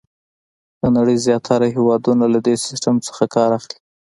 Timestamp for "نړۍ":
0.97-1.17